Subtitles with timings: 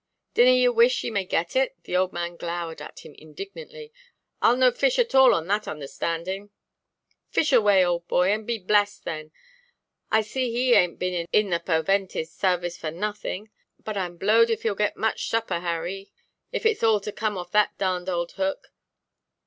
[0.33, 4.97] "Dinna ye wish ye may get it?"—the old man glowered at him indignantly—"Iʼll no fish
[4.97, 6.49] at all on that onderstanding."
[7.29, 9.31] "Fish away, old boy, and be blessed, then.
[10.09, 13.51] I see he ainʼt been in the purwentive sarvice for nothing.
[13.83, 16.11] But Iʼm blowed if heʼll get much supper, Harry,
[16.51, 18.73] if itʼs all to come off that darned old hook."